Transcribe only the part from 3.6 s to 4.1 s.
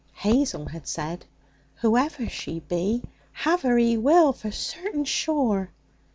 her he